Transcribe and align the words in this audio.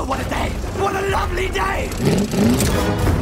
Oh, 0.00 0.04
what 0.04 0.24
a 0.24 0.28
day! 0.30 0.50
What 0.78 0.94
a 0.94 1.08
lovely 1.08 1.48
day! 1.48 3.17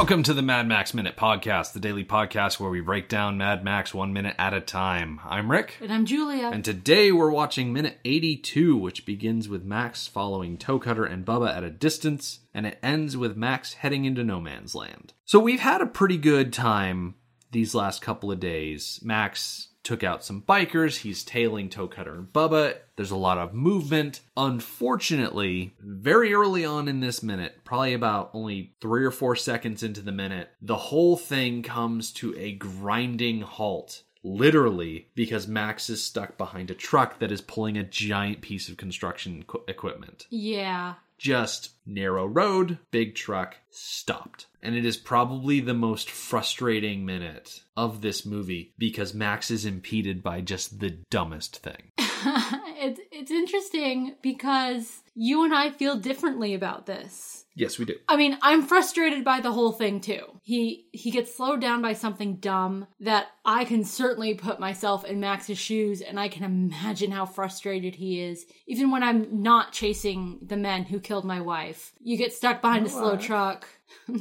Welcome 0.00 0.22
to 0.22 0.32
the 0.32 0.40
Mad 0.40 0.66
Max 0.66 0.94
Minute 0.94 1.14
Podcast, 1.14 1.74
the 1.74 1.78
daily 1.78 2.06
podcast 2.06 2.58
where 2.58 2.70
we 2.70 2.80
break 2.80 3.06
down 3.06 3.36
Mad 3.36 3.62
Max 3.62 3.92
one 3.92 4.14
minute 4.14 4.34
at 4.38 4.54
a 4.54 4.60
time. 4.62 5.20
I'm 5.26 5.50
Rick. 5.50 5.76
And 5.78 5.92
I'm 5.92 6.06
Julia. 6.06 6.46
And 6.46 6.64
today 6.64 7.12
we're 7.12 7.30
watching 7.30 7.70
minute 7.70 7.98
82, 8.06 8.78
which 8.78 9.04
begins 9.04 9.46
with 9.46 9.62
Max 9.62 10.06
following 10.06 10.56
Toe 10.56 10.78
Cutter 10.78 11.04
and 11.04 11.26
Bubba 11.26 11.54
at 11.54 11.64
a 11.64 11.70
distance, 11.70 12.40
and 12.54 12.66
it 12.66 12.78
ends 12.82 13.14
with 13.14 13.36
Max 13.36 13.74
heading 13.74 14.06
into 14.06 14.24
no 14.24 14.40
man's 14.40 14.74
land. 14.74 15.12
So 15.26 15.38
we've 15.38 15.60
had 15.60 15.82
a 15.82 15.86
pretty 15.86 16.16
good 16.16 16.50
time 16.50 17.16
these 17.52 17.74
last 17.74 18.00
couple 18.00 18.32
of 18.32 18.40
days. 18.40 19.00
Max 19.02 19.68
took 19.82 20.04
out 20.04 20.24
some 20.24 20.42
bikers, 20.42 20.98
he's 20.98 21.24
tailing 21.24 21.68
Toe 21.68 21.88
Cutter 21.88 22.14
and 22.14 22.32
Bubba. 22.32 22.76
There's 22.96 23.10
a 23.10 23.16
lot 23.16 23.38
of 23.38 23.54
movement. 23.54 24.20
Unfortunately, 24.36 25.74
very 25.80 26.34
early 26.34 26.64
on 26.64 26.88
in 26.88 27.00
this 27.00 27.22
minute, 27.22 27.60
probably 27.64 27.94
about 27.94 28.30
only 28.34 28.74
three 28.80 29.04
or 29.04 29.10
four 29.10 29.36
seconds 29.36 29.82
into 29.82 30.02
the 30.02 30.12
minute, 30.12 30.50
the 30.60 30.76
whole 30.76 31.16
thing 31.16 31.62
comes 31.62 32.12
to 32.14 32.36
a 32.38 32.52
grinding 32.52 33.40
halt 33.40 34.02
literally 34.22 35.08
because 35.14 35.48
Max 35.48 35.88
is 35.88 36.02
stuck 36.02 36.36
behind 36.36 36.70
a 36.70 36.74
truck 36.74 37.18
that 37.20 37.32
is 37.32 37.40
pulling 37.40 37.78
a 37.78 37.84
giant 37.84 38.42
piece 38.42 38.68
of 38.68 38.76
construction 38.76 39.44
equipment. 39.66 40.26
yeah. 40.30 40.94
Just 41.20 41.72
narrow 41.84 42.24
road, 42.24 42.78
big 42.90 43.14
truck, 43.14 43.58
stopped. 43.68 44.46
And 44.62 44.74
it 44.74 44.86
is 44.86 44.96
probably 44.96 45.60
the 45.60 45.74
most 45.74 46.10
frustrating 46.10 47.04
minute 47.04 47.60
of 47.76 48.00
this 48.00 48.24
movie 48.24 48.72
because 48.78 49.12
Max 49.12 49.50
is 49.50 49.66
impeded 49.66 50.22
by 50.22 50.40
just 50.40 50.80
the 50.80 50.96
dumbest 51.10 51.58
thing. 51.58 51.92
it's 51.98 53.00
it's 53.12 53.30
interesting 53.30 54.16
because 54.22 55.02
you 55.14 55.44
and 55.44 55.54
I 55.54 55.68
feel 55.68 55.96
differently 55.96 56.54
about 56.54 56.86
this. 56.86 57.44
Yes, 57.60 57.78
we 57.78 57.84
do. 57.84 57.96
I 58.08 58.16
mean, 58.16 58.38
I'm 58.40 58.62
frustrated 58.62 59.22
by 59.22 59.40
the 59.40 59.52
whole 59.52 59.72
thing 59.72 60.00
too. 60.00 60.22
He 60.40 60.86
he 60.92 61.10
gets 61.10 61.36
slowed 61.36 61.60
down 61.60 61.82
by 61.82 61.92
something 61.92 62.36
dumb 62.36 62.86
that 63.00 63.26
I 63.44 63.66
can 63.66 63.84
certainly 63.84 64.32
put 64.32 64.58
myself 64.58 65.04
in 65.04 65.20
Max's 65.20 65.58
shoes 65.58 66.00
and 66.00 66.18
I 66.18 66.28
can 66.28 66.42
imagine 66.42 67.10
how 67.10 67.26
frustrated 67.26 67.96
he 67.96 68.22
is. 68.22 68.46
Even 68.66 68.90
when 68.90 69.02
I'm 69.02 69.42
not 69.42 69.72
chasing 69.72 70.38
the 70.40 70.56
men 70.56 70.84
who 70.84 71.00
killed 71.00 71.26
my 71.26 71.42
wife. 71.42 71.92
You 72.00 72.16
get 72.16 72.32
stuck 72.32 72.62
behind 72.62 72.86
a 72.86 72.88
slow 72.88 73.18
truck. 73.18 73.68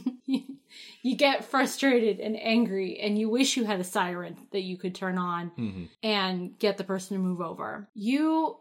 you 0.25 1.15
get 1.15 1.45
frustrated 1.45 2.19
and 2.19 2.35
angry 2.37 2.99
and 2.99 3.17
you 3.17 3.29
wish 3.29 3.55
you 3.55 3.63
had 3.63 3.79
a 3.79 3.85
siren 3.85 4.35
that 4.51 4.63
you 4.63 4.77
could 4.77 4.95
turn 4.95 5.17
on 5.17 5.51
mm-hmm. 5.57 5.85
and 6.03 6.59
get 6.59 6.77
the 6.77 6.83
person 6.83 7.15
to 7.15 7.23
move 7.23 7.39
over. 7.39 7.87
You 7.93 8.57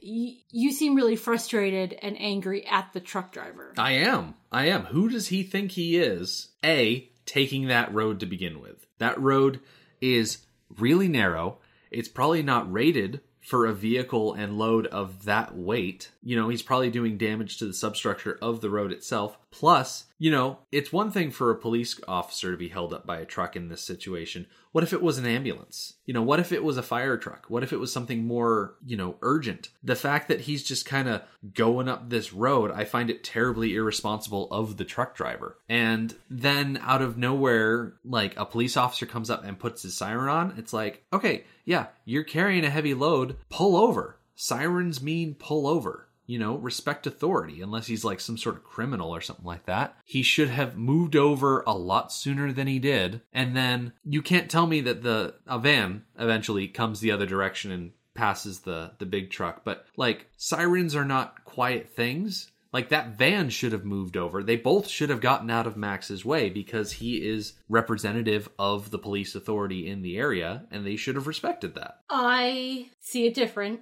you, 0.00 0.72
seem 0.72 0.94
really 0.94 1.16
frustrated 1.16 1.96
and 2.02 2.20
angry 2.20 2.66
at 2.66 2.92
the 2.92 3.00
truck 3.00 3.32
driver. 3.32 3.72
I 3.78 3.92
am. 3.92 4.34
I 4.50 4.66
am. 4.66 4.86
Who 4.86 5.08
does 5.08 5.28
he 5.28 5.42
think 5.42 5.72
he 5.72 5.96
is? 5.98 6.48
A, 6.64 7.10
taking 7.26 7.68
that 7.68 7.92
road 7.94 8.20
to 8.20 8.26
begin 8.26 8.60
with. 8.60 8.86
That 8.98 9.20
road 9.20 9.60
is 10.00 10.38
really 10.78 11.08
narrow. 11.08 11.58
It's 11.90 12.08
probably 12.08 12.42
not 12.42 12.72
rated 12.72 13.20
for 13.40 13.66
a 13.66 13.72
vehicle 13.72 14.34
and 14.34 14.58
load 14.58 14.86
of 14.88 15.24
that 15.24 15.56
weight. 15.56 16.10
You 16.22 16.36
know, 16.36 16.48
he's 16.48 16.62
probably 16.62 16.90
doing 16.90 17.16
damage 17.16 17.56
to 17.58 17.66
the 17.66 17.72
substructure 17.72 18.38
of 18.42 18.60
the 18.60 18.70
road 18.70 18.92
itself. 18.92 19.38
Plus, 19.50 20.04
you 20.18 20.30
know, 20.30 20.58
it's 20.70 20.92
one 20.92 21.10
thing 21.10 21.30
for 21.30 21.50
a 21.50 21.56
police 21.58 21.98
officer 22.06 22.52
to 22.52 22.56
be 22.56 22.68
held 22.68 22.92
up 22.92 23.06
by 23.06 23.18
a 23.18 23.24
truck 23.24 23.56
in 23.56 23.68
this 23.68 23.82
situation. 23.82 24.46
What 24.72 24.84
if 24.84 24.92
it 24.92 25.02
was 25.02 25.18
an 25.18 25.26
ambulance? 25.26 25.94
You 26.06 26.14
know, 26.14 26.22
what 26.22 26.38
if 26.38 26.52
it 26.52 26.62
was 26.62 26.76
a 26.76 26.82
fire 26.82 27.16
truck? 27.16 27.46
What 27.48 27.64
if 27.64 27.72
it 27.72 27.80
was 27.80 27.92
something 27.92 28.24
more, 28.24 28.76
you 28.86 28.96
know, 28.96 29.16
urgent? 29.22 29.70
The 29.82 29.96
fact 29.96 30.28
that 30.28 30.42
he's 30.42 30.62
just 30.62 30.86
kind 30.86 31.08
of 31.08 31.22
going 31.54 31.88
up 31.88 32.08
this 32.08 32.32
road, 32.32 32.70
I 32.70 32.84
find 32.84 33.10
it 33.10 33.24
terribly 33.24 33.74
irresponsible 33.74 34.48
of 34.52 34.76
the 34.76 34.84
truck 34.84 35.16
driver. 35.16 35.58
And 35.68 36.14
then 36.28 36.78
out 36.82 37.02
of 37.02 37.16
nowhere, 37.16 37.94
like 38.04 38.38
a 38.38 38.46
police 38.46 38.76
officer 38.76 39.06
comes 39.06 39.30
up 39.30 39.44
and 39.44 39.58
puts 39.58 39.82
his 39.82 39.96
siren 39.96 40.28
on. 40.28 40.54
It's 40.56 40.72
like, 40.72 41.02
okay, 41.12 41.44
yeah, 41.64 41.86
you're 42.04 42.24
carrying 42.24 42.64
a 42.64 42.70
heavy 42.70 42.94
load, 42.94 43.29
pull 43.48 43.76
over. 43.76 44.18
Sirens 44.34 45.02
mean 45.02 45.34
pull 45.34 45.66
over 45.66 46.10
you 46.30 46.38
know, 46.38 46.54
respect 46.54 47.08
authority 47.08 47.60
unless 47.60 47.88
he's 47.88 48.04
like 48.04 48.20
some 48.20 48.38
sort 48.38 48.54
of 48.54 48.62
criminal 48.62 49.10
or 49.10 49.20
something 49.20 49.44
like 49.44 49.66
that. 49.66 49.96
He 50.04 50.22
should 50.22 50.48
have 50.48 50.78
moved 50.78 51.16
over 51.16 51.64
a 51.66 51.72
lot 51.72 52.12
sooner 52.12 52.52
than 52.52 52.68
he 52.68 52.78
did. 52.78 53.22
And 53.32 53.56
then 53.56 53.94
you 54.04 54.22
can't 54.22 54.48
tell 54.48 54.68
me 54.68 54.80
that 54.82 55.02
the 55.02 55.34
a 55.48 55.58
van 55.58 56.04
eventually 56.16 56.68
comes 56.68 57.00
the 57.00 57.10
other 57.10 57.26
direction 57.26 57.72
and 57.72 57.90
passes 58.14 58.60
the 58.60 58.92
the 59.00 59.06
big 59.06 59.30
truck, 59.30 59.64
but 59.64 59.86
like 59.96 60.26
sirens 60.36 60.94
are 60.94 61.04
not 61.04 61.44
quiet 61.44 61.90
things. 61.90 62.52
Like 62.72 62.90
that 62.90 63.16
van 63.16 63.50
should 63.50 63.72
have 63.72 63.84
moved 63.84 64.16
over. 64.16 64.42
They 64.42 64.56
both 64.56 64.88
should 64.88 65.10
have 65.10 65.20
gotten 65.20 65.50
out 65.50 65.66
of 65.66 65.76
Max's 65.76 66.24
way 66.24 66.50
because 66.50 66.92
he 66.92 67.16
is 67.16 67.54
representative 67.68 68.48
of 68.58 68.90
the 68.90 68.98
police 68.98 69.34
authority 69.34 69.88
in 69.88 70.02
the 70.02 70.16
area 70.16 70.66
and 70.70 70.86
they 70.86 70.96
should 70.96 71.16
have 71.16 71.26
respected 71.26 71.74
that. 71.74 72.00
I 72.08 72.90
see 73.00 73.26
it 73.26 73.34
different. 73.34 73.80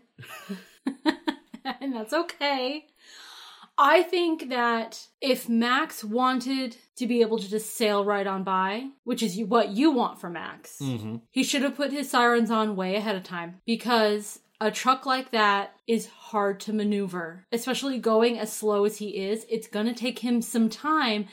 and 1.64 1.94
that's 1.94 2.12
okay. 2.14 2.86
I 3.80 4.02
think 4.02 4.48
that 4.48 5.06
if 5.20 5.48
Max 5.48 6.02
wanted 6.02 6.76
to 6.96 7.06
be 7.06 7.20
able 7.20 7.38
to 7.38 7.48
just 7.48 7.76
sail 7.76 8.04
right 8.04 8.26
on 8.26 8.42
by, 8.42 8.88
which 9.04 9.22
is 9.22 9.38
what 9.38 9.68
you 9.68 9.92
want 9.92 10.20
for 10.20 10.28
Max, 10.28 10.78
mm-hmm. 10.82 11.16
he 11.30 11.44
should 11.44 11.62
have 11.62 11.76
put 11.76 11.92
his 11.92 12.10
sirens 12.10 12.50
on 12.50 12.74
way 12.74 12.96
ahead 12.96 13.14
of 13.14 13.22
time 13.22 13.60
because 13.64 14.40
a 14.60 14.70
truck 14.70 15.06
like 15.06 15.30
that 15.30 15.74
is 15.86 16.06
hard 16.06 16.60
to 16.60 16.72
maneuver, 16.72 17.46
especially 17.52 17.98
going 17.98 18.38
as 18.38 18.52
slow 18.52 18.84
as 18.84 18.98
he 18.98 19.10
is. 19.10 19.46
It's 19.48 19.68
going 19.68 19.86
to 19.86 19.94
take 19.94 20.20
him 20.20 20.42
some 20.42 20.68
time 20.68 21.26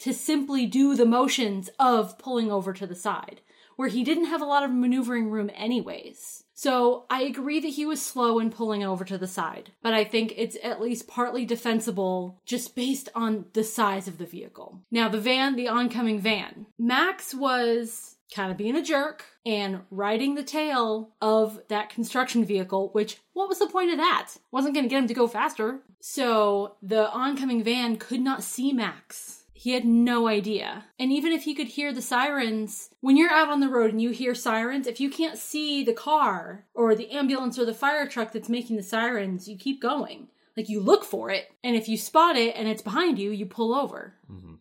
to 0.00 0.14
simply 0.14 0.66
do 0.66 0.94
the 0.94 1.06
motions 1.06 1.70
of 1.78 2.18
pulling 2.18 2.52
over 2.52 2.72
to 2.72 2.86
the 2.86 2.94
side, 2.94 3.40
where 3.76 3.88
he 3.88 4.04
didn't 4.04 4.26
have 4.26 4.40
a 4.40 4.46
lot 4.46 4.62
of 4.62 4.70
maneuvering 4.70 5.30
room, 5.30 5.50
anyways. 5.54 6.44
So 6.54 7.06
I 7.08 7.22
agree 7.22 7.60
that 7.60 7.68
he 7.68 7.86
was 7.86 8.04
slow 8.04 8.40
in 8.40 8.50
pulling 8.50 8.82
over 8.82 9.04
to 9.04 9.16
the 9.18 9.28
side, 9.28 9.70
but 9.82 9.94
I 9.94 10.02
think 10.02 10.34
it's 10.36 10.56
at 10.62 10.80
least 10.80 11.06
partly 11.06 11.44
defensible 11.44 12.40
just 12.44 12.74
based 12.74 13.08
on 13.14 13.46
the 13.52 13.62
size 13.62 14.08
of 14.08 14.18
the 14.18 14.26
vehicle. 14.26 14.80
Now, 14.90 15.08
the 15.08 15.20
van, 15.20 15.54
the 15.54 15.68
oncoming 15.68 16.20
van, 16.20 16.66
Max 16.76 17.32
was 17.32 18.16
kind 18.34 18.50
of 18.50 18.56
being 18.56 18.76
a 18.76 18.82
jerk 18.82 19.24
and 19.46 19.80
riding 19.90 20.34
the 20.34 20.42
tail 20.42 21.14
of 21.20 21.60
that 21.68 21.90
construction 21.90 22.44
vehicle, 22.44 22.90
which 22.92 23.18
what 23.32 23.48
was 23.48 23.58
the 23.58 23.66
point 23.66 23.90
of 23.90 23.96
that? 23.98 24.32
Wasn't 24.50 24.74
going 24.74 24.84
to 24.84 24.90
get 24.90 24.98
him 24.98 25.08
to 25.08 25.14
go 25.14 25.26
faster. 25.26 25.80
So 26.00 26.76
the 26.82 27.10
oncoming 27.10 27.62
van 27.62 27.96
could 27.96 28.20
not 28.20 28.42
see 28.42 28.72
Max. 28.72 29.44
He 29.52 29.72
had 29.72 29.84
no 29.84 30.28
idea. 30.28 30.84
And 31.00 31.10
even 31.10 31.32
if 31.32 31.42
he 31.42 31.52
could 31.52 31.66
hear 31.66 31.92
the 31.92 32.00
sirens, 32.00 32.90
when 33.00 33.16
you're 33.16 33.32
out 33.32 33.48
on 33.48 33.58
the 33.58 33.68
road 33.68 33.90
and 33.90 34.00
you 34.00 34.10
hear 34.10 34.32
sirens, 34.32 34.86
if 34.86 35.00
you 35.00 35.10
can't 35.10 35.36
see 35.36 35.82
the 35.82 35.92
car 35.92 36.64
or 36.74 36.94
the 36.94 37.10
ambulance 37.10 37.58
or 37.58 37.64
the 37.64 37.74
fire 37.74 38.06
truck 38.06 38.30
that's 38.30 38.48
making 38.48 38.76
the 38.76 38.84
sirens, 38.84 39.48
you 39.48 39.56
keep 39.56 39.82
going. 39.82 40.28
Like 40.58 40.68
you 40.68 40.80
look 40.80 41.04
for 41.04 41.30
it, 41.30 41.46
and 41.62 41.76
if 41.76 41.88
you 41.88 41.96
spot 41.96 42.36
it 42.36 42.56
and 42.56 42.66
it's 42.66 42.82
behind 42.82 43.18
you, 43.18 43.30
you 43.30 43.46
pull 43.46 43.72
over. 43.74 44.14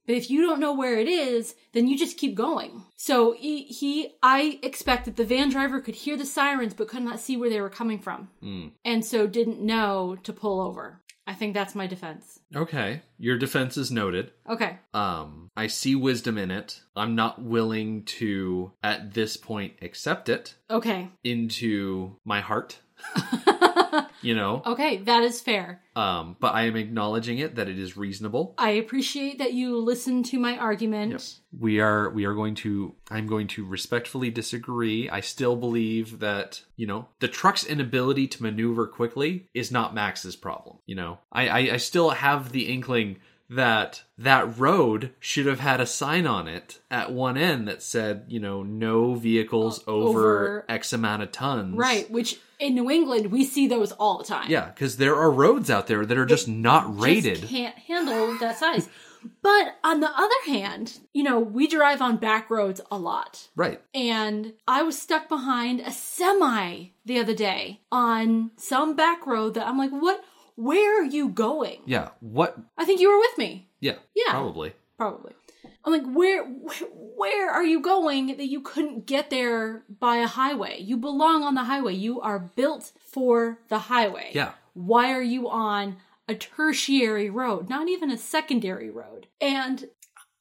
But 0.06 0.16
if 0.16 0.30
you 0.30 0.42
don't 0.42 0.60
know 0.62 0.74
where 0.74 0.98
it 1.00 1.08
is, 1.10 1.56
then 1.74 1.88
you 1.88 1.98
just 1.98 2.18
keep 2.18 2.34
going. 2.36 2.84
So 2.96 3.34
he, 3.34 3.64
he, 3.64 4.14
I 4.24 4.60
expect 4.64 5.04
that 5.06 5.16
the 5.18 5.26
van 5.26 5.50
driver 5.50 5.82
could 5.82 5.96
hear 5.96 6.16
the 6.16 6.24
sirens 6.26 6.74
but 6.74 6.88
could 6.88 7.02
not 7.02 7.20
see 7.20 7.36
where 7.36 7.50
they 7.50 7.60
were 7.60 7.70
coming 7.72 8.00
from, 8.00 8.30
and 8.86 9.04
so 9.04 9.28
didn't 9.28 9.60
know 9.60 10.16
to 10.24 10.32
pull 10.32 10.62
over. 10.62 11.02
I 11.26 11.34
think 11.34 11.54
that's 11.54 11.76
my 11.76 11.88
defense. 11.88 12.40
Okay, 12.56 13.02
your 13.18 13.38
defense 13.38 13.76
is 13.76 13.92
noted. 13.92 14.32
Okay. 14.48 14.78
Um, 14.94 15.50
I 15.58 15.68
see 15.68 15.94
wisdom 15.96 16.38
in 16.38 16.52
it. 16.52 16.80
I'm 16.96 17.16
not 17.16 17.42
willing 17.42 18.04
to, 18.20 18.72
at 18.82 19.14
this 19.14 19.36
point, 19.36 19.74
accept 19.82 20.30
it 20.30 20.56
Okay. 20.70 21.10
into 21.26 22.16
my 22.24 22.40
heart. 22.40 22.78
you 24.22 24.36
know, 24.36 24.62
Okay, 24.66 24.98
that 24.98 25.24
is 25.24 25.42
fair. 25.42 25.82
um, 25.96 26.36
but 26.40 26.54
I 26.54 26.64
am 26.64 26.76
acknowledging 26.76 27.38
it 27.40 27.56
that 27.56 27.68
it 27.68 27.78
is 27.80 27.98
reasonable. 27.98 28.54
I 28.58 28.72
appreciate 28.72 29.40
that 29.40 29.54
you 29.54 29.78
listened 29.78 30.26
to 30.28 30.40
my 30.40 30.58
argument. 30.58 31.36
We 31.58 31.80
are 31.80 32.10
we 32.10 32.26
are 32.26 32.34
going 32.34 32.56
to 32.56 32.94
I'm 33.10 33.28
going 33.28 33.48
to 33.50 33.66
respectfully 33.66 34.30
disagree. 34.30 35.10
I 35.10 35.22
still 35.22 35.56
believe 35.56 36.20
that, 36.20 36.62
you 36.76 36.88
know, 36.88 37.08
the 37.20 37.28
truck's 37.28 37.66
inability 37.66 38.28
to 38.28 38.44
maneuver 38.44 38.88
quickly 38.88 39.48
is 39.54 39.72
not 39.72 39.94
Max's 39.96 40.36
problem, 40.36 40.78
you 40.86 40.96
know. 40.96 41.20
I 41.32 41.48
I, 41.48 41.60
I 41.74 41.78
still 41.78 42.10
have 42.12 42.52
the 42.52 42.68
inkling 42.74 43.18
that 43.50 44.04
that 44.18 44.58
road 44.60 45.14
should 45.20 45.46
have 45.46 45.60
had 45.60 45.80
a 45.80 45.86
sign 45.86 46.28
on 46.28 46.48
it 46.48 46.80
at 46.92 47.12
one 47.12 47.38
end 47.38 47.68
that 47.68 47.82
said, 47.82 48.26
you 48.28 48.40
know, 48.40 48.64
no 48.64 49.14
vehicles 49.16 49.80
uh, 49.88 49.92
over, 49.92 50.10
over- 50.20 50.66
X 50.68 50.92
amount 50.94 51.24
of 51.24 51.32
tons. 51.32 51.76
Right, 51.76 52.10
which 52.12 52.40
in 52.60 52.76
New 52.76 52.90
England 52.92 53.32
we 53.32 53.46
see 53.46 53.68
those 53.68 53.92
all 53.94 54.18
the 54.18 54.24
time. 54.26 54.50
Yeah, 54.50 54.66
because 54.66 54.98
there 54.98 55.16
are 55.16 55.32
roads 55.32 55.70
out 55.70 55.88
there 55.88 56.06
that 56.06 56.18
are 56.18 56.26
just 56.26 56.48
not 56.48 56.88
Just 56.94 57.04
rated. 57.04 57.44
can't 57.44 57.78
handle 57.78 58.38
that 58.40 58.58
size. 58.58 58.90
But 59.42 59.76
on 59.84 60.00
the 60.00 60.10
other 60.12 60.36
hand, 60.46 61.00
you 61.12 61.24
know, 61.24 61.40
we 61.40 61.68
drive 61.68 62.02
on 62.02 62.18
back 62.18 62.50
roads 62.50 62.80
a 62.92 62.98
lot. 62.98 63.48
Right. 63.56 63.82
And 63.94 64.54
I 64.68 64.84
was 64.84 64.98
stuck 65.02 65.28
behind 65.28 65.82
a 65.82 65.92
semi 65.92 66.90
the 67.06 67.20
other 67.20 67.34
day 67.34 67.82
on 67.92 68.52
some 68.58 68.96
back 68.96 69.26
road 69.26 69.56
that 69.56 69.68
I'm 69.68 69.78
like, 69.78 69.90
what? 69.92 70.24
Where 70.58 71.02
are 71.02 71.06
you 71.06 71.30
going? 71.30 71.82
Yeah. 71.86 72.10
What? 72.20 72.58
I 72.78 72.84
think 72.84 73.00
you 73.00 73.12
were 73.12 73.20
with 73.20 73.38
me. 73.38 73.70
Yeah. 73.80 73.96
Yeah. 74.16 74.32
Probably. 74.32 74.74
Probably. 74.98 75.34
I'm 75.86 75.94
like, 75.94 76.12
where, 76.12 76.44
where, 76.44 76.90
where 76.92 77.52
are 77.52 77.64
you 77.64 77.80
going 77.80 78.28
that 78.28 78.48
you 78.48 78.62
couldn't 78.62 79.06
get 79.06 79.30
there 79.30 79.84
by 79.88 80.18
a 80.18 80.28
highway? 80.28 80.82
You 80.82 80.98
belong 80.98 81.44
on 81.44 81.54
the 81.54 81.66
highway. 81.66 81.94
You 81.94 82.20
are 82.22 82.40
built 82.40 82.92
for 83.00 83.60
the 83.70 83.78
highway. 83.78 84.32
Yeah. 84.34 84.54
Why 84.74 85.12
are 85.12 85.22
you 85.22 85.48
on 85.48 85.98
a 86.28 86.34
tertiary 86.34 87.30
road, 87.30 87.70
not 87.70 87.88
even 87.88 88.10
a 88.10 88.18
secondary 88.18 88.90
road? 88.90 89.28
And 89.40 89.86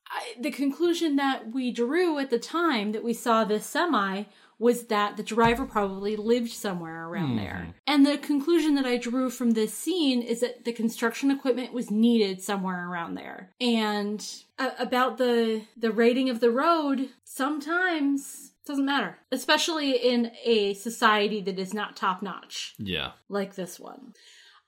I, 0.09 0.35
the 0.41 0.51
conclusion 0.51 1.17
that 1.17 1.53
we 1.53 1.73
drew 1.73 2.19
at 2.19 2.31
the 2.31 2.39
time 2.39 2.93
that 2.93 3.05
we 3.05 3.13
saw 3.13 3.45
this 3.45 3.67
semi 3.67 4.25
was 4.59 4.87
that 4.87 5.17
the 5.17 5.23
driver 5.23 5.67
probably 5.67 6.17
lived 6.17 6.51
somewhere 6.51 7.07
around 7.09 7.37
there. 7.37 7.75
And 7.87 8.07
the 8.07 8.17
conclusion 8.17 8.75
that 8.77 8.87
I 8.87 8.97
drew 8.97 9.29
from 9.29 9.51
this 9.51 9.75
scene 9.75 10.23
is 10.23 10.41
that 10.41 10.65
the 10.65 10.73
construction 10.73 11.31
equipment 11.31 11.73
was 11.75 11.91
needed 11.91 12.43
somewhere 12.43 12.89
around 12.89 13.17
there. 13.17 13.51
And 13.61 14.25
uh, 14.59 14.71
about 14.79 15.19
the 15.19 15.63
the 15.77 15.91
rating 15.93 16.31
of 16.31 16.41
the 16.41 16.51
road, 16.51 17.11
sometimes 17.25 18.53
doesn't 18.67 18.85
matter, 18.85 19.19
especially 19.31 19.93
in 19.93 20.33
a 20.45 20.75
society 20.75 21.41
that 21.43 21.59
is 21.59 21.73
not 21.73 21.95
top 21.97 22.21
notch 22.23 22.75
Yeah. 22.79 23.13
like 23.29 23.55
this 23.55 23.79
one. 23.79 24.13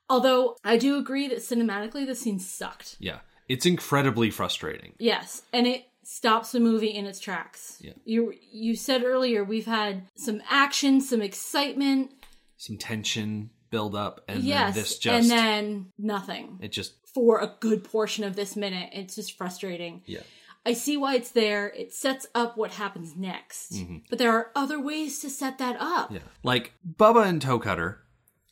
Although 0.08 0.56
I 0.64 0.76
do 0.76 0.96
agree 0.98 1.26
that 1.28 1.38
cinematically 1.38 2.06
the 2.06 2.14
scene 2.14 2.38
sucked. 2.38 2.96
Yeah. 3.00 3.20
It's 3.48 3.64
incredibly 3.66 4.30
frustrating. 4.30 4.92
Yes, 4.98 5.42
and 5.52 5.66
it 5.66 5.87
stops 6.10 6.52
the 6.52 6.60
movie 6.60 6.88
in 6.94 7.04
its 7.04 7.20
tracks. 7.20 7.76
Yeah. 7.80 7.92
You 8.04 8.32
you 8.50 8.76
said 8.76 9.04
earlier 9.04 9.44
we've 9.44 9.66
had 9.66 10.04
some 10.16 10.40
action, 10.48 11.00
some 11.02 11.20
excitement. 11.20 12.12
Some 12.56 12.78
tension 12.78 13.50
build 13.70 13.94
up, 13.94 14.22
and 14.26 14.42
yes, 14.42 14.74
then 14.74 14.82
this 14.82 14.98
just 14.98 15.30
and 15.30 15.30
then 15.30 15.92
nothing. 15.98 16.58
it 16.62 16.72
just 16.72 16.94
For 17.14 17.40
a 17.40 17.54
good 17.60 17.84
portion 17.84 18.24
of 18.24 18.34
this 18.36 18.56
minute, 18.56 18.90
it's 18.92 19.14
just 19.14 19.36
frustrating. 19.36 20.02
yeah. 20.06 20.20
I 20.66 20.72
see 20.74 20.96
why 20.98 21.14
it's 21.14 21.30
there. 21.30 21.68
It 21.70 21.94
sets 21.94 22.26
up 22.34 22.58
what 22.58 22.72
happens 22.72 23.16
next. 23.16 23.74
But 24.10 24.18
there 24.18 24.32
are 24.32 24.50
other 24.54 24.78
ways 24.78 25.18
to 25.20 25.30
set 25.30 25.56
that 25.58 25.76
up. 25.80 26.06
Mm-hmm. 26.06 26.14
Yeah. 26.16 26.20
Like 26.42 26.72
Bubba 26.98 27.26
and 27.26 27.40
Toe 27.40 27.58
Cutter, 27.58 28.02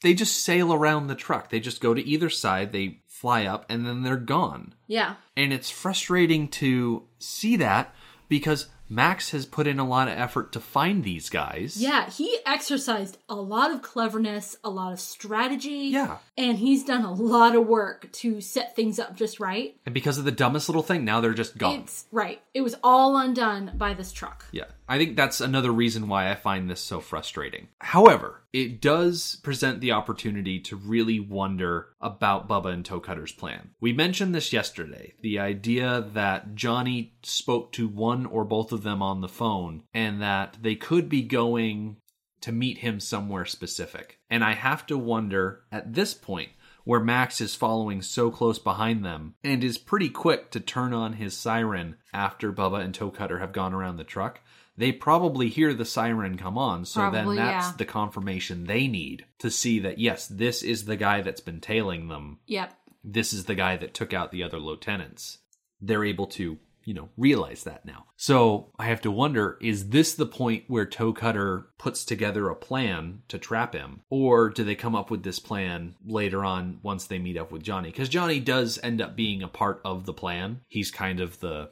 they 0.02 0.14
just 0.14 0.42
sail 0.42 0.72
around 0.72 1.06
the 1.06 1.14
truck. 1.14 1.50
They 1.50 1.60
just 1.60 1.80
go 1.80 1.94
to 1.94 2.06
either 2.06 2.30
side, 2.30 2.72
they 2.72 3.00
fly 3.06 3.44
up, 3.46 3.66
and 3.68 3.86
then 3.86 4.02
they're 4.02 4.16
gone. 4.16 4.74
Yeah. 4.86 5.14
And 5.36 5.52
it's 5.52 5.70
frustrating 5.70 6.48
to 6.48 7.04
see 7.18 7.56
that 7.56 7.94
because 8.28 8.68
Max 8.88 9.30
has 9.30 9.46
put 9.46 9.66
in 9.66 9.78
a 9.78 9.86
lot 9.86 10.08
of 10.08 10.16
effort 10.16 10.52
to 10.52 10.60
find 10.60 11.02
these 11.02 11.28
guys. 11.28 11.76
Yeah, 11.76 12.08
he 12.08 12.38
exercised 12.46 13.18
a 13.28 13.34
lot 13.34 13.72
of 13.72 13.82
cleverness, 13.82 14.56
a 14.62 14.70
lot 14.70 14.92
of 14.92 15.00
strategy. 15.00 15.88
Yeah. 15.90 16.18
And 16.38 16.56
he's 16.58 16.84
done 16.84 17.04
a 17.04 17.12
lot 17.12 17.56
of 17.56 17.66
work 17.66 18.12
to 18.12 18.40
set 18.40 18.76
things 18.76 18.98
up 18.98 19.16
just 19.16 19.40
right. 19.40 19.76
And 19.86 19.94
because 19.94 20.18
of 20.18 20.24
the 20.24 20.30
dumbest 20.30 20.68
little 20.68 20.82
thing, 20.82 21.04
now 21.04 21.20
they're 21.20 21.34
just 21.34 21.58
gone. 21.58 21.80
It's 21.80 22.04
right. 22.12 22.40
It 22.54 22.60
was 22.60 22.76
all 22.84 23.16
undone 23.16 23.72
by 23.76 23.94
this 23.94 24.12
truck. 24.12 24.44
Yeah. 24.52 24.66
I 24.88 24.98
think 24.98 25.16
that's 25.16 25.40
another 25.40 25.72
reason 25.72 26.08
why 26.08 26.30
I 26.30 26.34
find 26.34 26.70
this 26.70 26.80
so 26.80 27.00
frustrating. 27.00 27.68
However, 27.80 28.42
it 28.52 28.80
does 28.80 29.40
present 29.42 29.80
the 29.80 29.92
opportunity 29.92 30.60
to 30.60 30.76
really 30.76 31.18
wonder 31.18 31.88
about 32.00 32.48
Bubba 32.48 32.72
and 32.72 32.84
Toe 32.84 33.00
Cutter's 33.00 33.32
plan. 33.32 33.70
We 33.80 33.92
mentioned 33.92 34.34
this 34.34 34.52
yesterday 34.52 35.14
the 35.20 35.38
idea 35.38 36.06
that 36.12 36.54
Johnny 36.54 37.14
spoke 37.22 37.72
to 37.72 37.88
one 37.88 38.26
or 38.26 38.44
both 38.44 38.72
of 38.72 38.82
them 38.82 39.02
on 39.02 39.20
the 39.20 39.28
phone 39.28 39.82
and 39.92 40.22
that 40.22 40.58
they 40.60 40.76
could 40.76 41.08
be 41.08 41.22
going 41.22 41.96
to 42.42 42.52
meet 42.52 42.78
him 42.78 43.00
somewhere 43.00 43.44
specific. 43.44 44.20
And 44.30 44.44
I 44.44 44.52
have 44.52 44.86
to 44.86 44.96
wonder 44.96 45.62
at 45.72 45.94
this 45.94 46.14
point 46.14 46.50
where 46.84 47.00
Max 47.00 47.40
is 47.40 47.56
following 47.56 48.00
so 48.00 48.30
close 48.30 48.60
behind 48.60 49.04
them 49.04 49.34
and 49.42 49.64
is 49.64 49.76
pretty 49.76 50.08
quick 50.08 50.52
to 50.52 50.60
turn 50.60 50.92
on 50.92 51.14
his 51.14 51.36
siren 51.36 51.96
after 52.12 52.52
Bubba 52.52 52.80
and 52.80 52.94
Toe 52.94 53.10
Cutter 53.10 53.40
have 53.40 53.52
gone 53.52 53.74
around 53.74 53.96
the 53.96 54.04
truck. 54.04 54.40
They 54.76 54.92
probably 54.92 55.48
hear 55.48 55.72
the 55.72 55.84
siren 55.84 56.36
come 56.36 56.58
on, 56.58 56.84
so 56.84 57.00
Probably, 57.00 57.36
then 57.36 57.46
that's 57.46 57.68
yeah. 57.68 57.72
the 57.78 57.84
confirmation 57.84 58.64
they 58.64 58.88
need 58.88 59.24
to 59.38 59.50
see 59.50 59.78
that 59.80 59.98
yes, 59.98 60.26
this 60.26 60.62
is 60.62 60.84
the 60.84 60.96
guy 60.96 61.22
that's 61.22 61.40
been 61.40 61.60
tailing 61.60 62.08
them. 62.08 62.38
Yep. 62.46 62.72
This 63.02 63.32
is 63.32 63.44
the 63.44 63.54
guy 63.54 63.76
that 63.76 63.94
took 63.94 64.12
out 64.12 64.32
the 64.32 64.42
other 64.42 64.58
lieutenants. 64.58 65.38
They're 65.80 66.04
able 66.04 66.26
to, 66.28 66.58
you 66.84 66.94
know, 66.94 67.08
realize 67.16 67.64
that 67.64 67.86
now. 67.86 68.06
So 68.16 68.72
I 68.78 68.86
have 68.86 69.00
to 69.02 69.10
wonder 69.10 69.56
is 69.60 69.90
this 69.90 70.14
the 70.14 70.26
point 70.26 70.64
where 70.68 70.86
Toe 70.86 71.12
Cutter 71.12 71.68
puts 71.78 72.04
together 72.04 72.48
a 72.48 72.56
plan 72.56 73.22
to 73.28 73.38
trap 73.38 73.74
him? 73.74 74.02
Or 74.10 74.50
do 74.50 74.64
they 74.64 74.74
come 74.74 74.94
up 74.94 75.10
with 75.10 75.22
this 75.22 75.38
plan 75.38 75.94
later 76.04 76.44
on 76.44 76.80
once 76.82 77.06
they 77.06 77.18
meet 77.18 77.36
up 77.36 77.52
with 77.52 77.62
Johnny? 77.62 77.90
Because 77.90 78.08
Johnny 78.08 78.40
does 78.40 78.78
end 78.82 79.00
up 79.00 79.16
being 79.16 79.42
a 79.42 79.48
part 79.48 79.80
of 79.84 80.04
the 80.04 80.14
plan. 80.14 80.60
He's 80.68 80.90
kind 80.90 81.20
of 81.20 81.40
the 81.40 81.70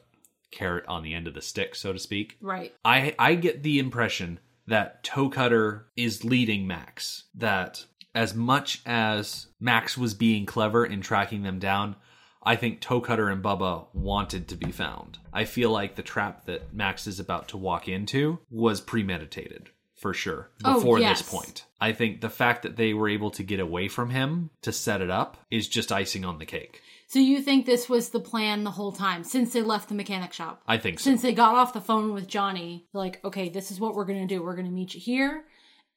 carrot 0.51 0.85
on 0.87 1.03
the 1.03 1.13
end 1.13 1.27
of 1.27 1.33
the 1.33 1.41
stick, 1.41 1.75
so 1.75 1.93
to 1.93 1.99
speak. 1.99 2.37
Right. 2.41 2.73
I 2.83 3.15
I 3.19 3.35
get 3.35 3.63
the 3.63 3.79
impression 3.79 4.39
that 4.67 5.03
Toe 5.03 5.29
Cutter 5.29 5.87
is 5.95 6.23
leading 6.23 6.65
Max. 6.67 7.23
That 7.35 7.85
as 8.13 8.33
much 8.33 8.81
as 8.85 9.47
Max 9.59 9.97
was 9.97 10.13
being 10.13 10.45
clever 10.45 10.85
in 10.85 11.01
tracking 11.01 11.43
them 11.43 11.59
down, 11.59 11.95
I 12.41 12.55
think 12.55 12.79
Toe 12.79 13.01
Cutter 13.01 13.29
and 13.29 13.43
Bubba 13.43 13.87
wanted 13.93 14.47
to 14.49 14.55
be 14.55 14.71
found. 14.71 15.17
I 15.33 15.45
feel 15.45 15.69
like 15.71 15.95
the 15.95 16.03
trap 16.03 16.45
that 16.45 16.73
Max 16.73 17.07
is 17.07 17.19
about 17.19 17.49
to 17.49 17.57
walk 17.57 17.87
into 17.87 18.39
was 18.49 18.81
premeditated. 18.81 19.69
For 19.97 20.13
sure, 20.13 20.51
Oh, 20.63 20.75
before 20.75 20.99
yes. 20.99 21.19
this 21.21 21.29
point. 21.29 21.65
I 21.79 21.93
think 21.93 22.19
the 22.19 22.29
fact 22.29 22.63
that 22.63 22.75
they 22.75 22.93
were 22.93 23.07
able 23.07 23.31
to 23.31 23.43
get 23.43 23.61
away 23.61 23.87
from 23.87 24.09
him 24.09 24.49
to 24.61 24.73
set 24.73 24.99
it 25.01 25.09
up 25.09 25.37
is 25.49 25.69
just 25.69 25.89
icing 25.91 26.25
on 26.25 26.37
the 26.37 26.45
cake. 26.45 26.81
So 27.07 27.19
you 27.19 27.41
think 27.41 27.65
this 27.65 27.87
was 27.87 28.09
the 28.09 28.19
plan 28.19 28.63
the 28.63 28.71
whole 28.71 28.91
time 28.91 29.23
since 29.23 29.53
they 29.53 29.61
left 29.61 29.89
the 29.89 29.95
mechanic 29.95 30.33
shop? 30.33 30.63
I 30.67 30.77
think 30.77 30.99
so. 30.99 31.03
Since 31.03 31.21
they 31.21 31.33
got 31.33 31.55
off 31.55 31.73
the 31.73 31.81
phone 31.81 32.13
with 32.13 32.27
Johnny, 32.27 32.87
like, 32.93 33.23
okay, 33.23 33.49
this 33.49 33.71
is 33.71 33.79
what 33.79 33.95
we're 33.95 34.05
going 34.05 34.27
to 34.27 34.33
do. 34.33 34.43
We're 34.43 34.55
going 34.55 34.65
to 34.65 34.71
meet 34.71 34.95
you 34.95 34.99
here. 34.99 35.45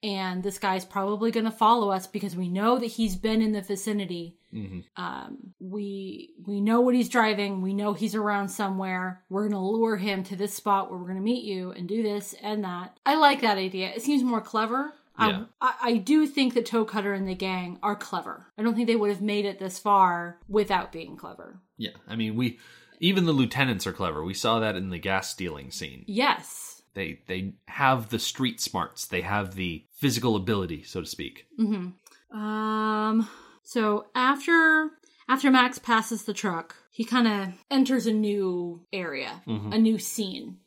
And 0.02 0.44
this 0.44 0.58
guy's 0.58 0.84
probably 0.84 1.32
going 1.32 1.46
to 1.46 1.50
follow 1.50 1.90
us 1.90 2.06
because 2.06 2.37
we 2.37 2.49
know 2.49 2.78
that 2.78 2.87
he's 2.87 3.16
been 3.16 3.43
in 3.43 3.50
the 3.50 3.62
vicinity. 3.62 4.36
Mm-hmm. 4.55 4.81
Um, 5.03 5.38
we 5.58 6.34
we 6.46 6.60
know 6.60 6.81
what 6.81 6.94
he's 6.94 7.08
driving. 7.08 7.62
We 7.62 7.74
know 7.74 7.94
he's 7.94 8.15
around 8.15 8.48
somewhere. 8.48 9.24
We're 9.29 9.48
going 9.48 9.53
to 9.53 9.58
lure 9.58 9.96
him 9.96 10.22
to 10.24 10.36
this 10.36 10.55
spot 10.55 10.88
where 10.88 10.98
we're 10.98 11.06
going 11.08 11.17
to 11.19 11.22
meet 11.22 11.44
you 11.44 11.72
and 11.72 11.88
do 11.88 12.03
this 12.03 12.34
and 12.43 12.62
that. 12.62 12.96
I 13.05 13.17
like 13.17 13.41
that 13.41 13.58
idea. 13.58 13.88
It 13.88 14.03
seems 14.03 14.22
more 14.22 14.41
clever. 14.41 14.94
Um, 15.19 15.31
yeah. 15.31 15.44
I, 15.60 15.75
I, 15.82 15.96
do 15.96 16.27
think 16.29 16.55
that 16.55 16.65
Toe 16.65 16.84
Cutter 16.84 17.13
and 17.13 17.29
the 17.29 17.34
gang 17.34 17.79
are 17.82 17.96
clever. 17.96 18.46
I 18.56 18.63
don't 18.63 18.77
think 18.77 18.87
they 18.87 18.94
would 18.94 19.10
have 19.10 19.20
made 19.20 19.44
it 19.44 19.58
this 19.58 19.79
far 19.79 20.39
without 20.48 20.93
being 20.93 21.17
clever. 21.17 21.60
Yeah, 21.77 21.91
I 22.06 22.15
mean, 22.15 22.37
we 22.37 22.58
even 23.01 23.27
the 23.27 23.32
lieutenants 23.32 23.87
are 23.87 23.93
clever. 23.93 24.25
We 24.25 24.34
saw 24.34 24.60
that 24.60 24.77
in 24.77 24.91
the 24.91 24.98
gas 24.98 25.29
stealing 25.29 25.70
scene. 25.70 26.05
Yes. 26.06 26.82
They 26.94 27.20
they 27.27 27.55
have 27.67 28.10
the 28.10 28.19
street 28.19 28.60
smarts. 28.60 29.06
They 29.06 29.22
have 29.22 29.55
the 29.55 29.84
physical 29.93 30.37
ability, 30.37 30.84
so 30.84 31.01
to 31.01 31.06
speak. 31.06 31.46
Mm-hmm. 31.58 32.39
Um. 32.39 33.29
So 33.63 34.06
after 34.15 34.91
after 35.29 35.51
Max 35.51 35.79
passes 35.79 36.25
the 36.25 36.32
truck, 36.32 36.77
he 36.91 37.05
kind 37.05 37.29
of 37.29 37.55
enters 37.70 38.06
a 38.06 38.13
new 38.13 38.84
area, 38.93 39.43
mm-hmm. 39.46 39.72
a 39.72 39.79
new 39.79 39.98
scene, 39.98 40.58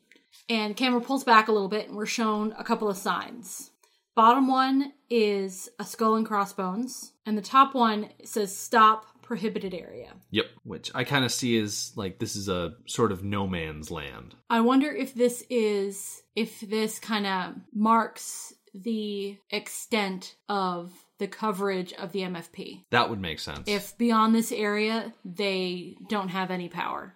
and 0.48 0.76
camera 0.76 1.00
pulls 1.00 1.24
back 1.24 1.48
a 1.48 1.52
little 1.52 1.68
bit, 1.68 1.88
and 1.88 1.96
we're 1.96 2.06
shown 2.06 2.54
a 2.56 2.64
couple 2.64 2.88
of 2.88 2.96
signs. 2.96 3.71
Bottom 4.14 4.46
one 4.46 4.92
is 5.08 5.70
a 5.78 5.84
skull 5.84 6.16
and 6.16 6.26
crossbones, 6.26 7.12
and 7.24 7.36
the 7.36 7.42
top 7.42 7.74
one 7.74 8.10
says 8.24 8.54
"Stop 8.56 9.06
Prohibited 9.22 9.72
Area." 9.72 10.14
Yep. 10.30 10.46
Which 10.64 10.90
I 10.94 11.04
kind 11.04 11.24
of 11.24 11.32
see 11.32 11.58
as 11.58 11.92
like 11.96 12.18
this 12.18 12.36
is 12.36 12.48
a 12.48 12.74
sort 12.86 13.12
of 13.12 13.24
no 13.24 13.46
man's 13.46 13.90
land. 13.90 14.34
I 14.50 14.60
wonder 14.60 14.90
if 14.90 15.14
this 15.14 15.44
is 15.48 16.22
if 16.36 16.60
this 16.60 16.98
kind 16.98 17.26
of 17.26 17.54
marks 17.74 18.52
the 18.74 19.38
extent 19.50 20.36
of 20.48 20.92
the 21.22 21.28
coverage 21.28 21.92
of 21.94 22.10
the 22.10 22.20
MFP. 22.22 22.82
That 22.90 23.08
would 23.08 23.20
make 23.20 23.38
sense. 23.38 23.62
if 23.68 23.96
beyond 23.96 24.34
this 24.34 24.50
area 24.50 25.12
they 25.24 25.96
don't 26.08 26.28
have 26.28 26.50
any 26.50 26.68
power 26.68 27.14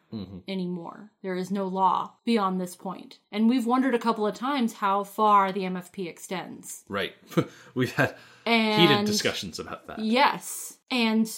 anymore 0.48 1.10
there 1.22 1.34
is 1.34 1.50
no 1.50 1.66
law 1.66 2.12
beyond 2.24 2.60
this 2.60 2.74
point 2.76 3.18
and 3.32 3.48
we've 3.48 3.66
wondered 3.66 3.94
a 3.94 3.98
couple 3.98 4.26
of 4.26 4.34
times 4.34 4.74
how 4.74 5.02
far 5.04 5.50
the 5.52 5.62
mfp 5.62 6.08
extends 6.08 6.84
right. 6.88 7.14
We've 7.74 7.92
had 7.92 8.14
and 8.46 8.80
heated 8.80 9.06
discussions 9.06 9.58
about 9.58 9.86
that. 9.88 9.98
yes 9.98 10.78
and 10.90 11.28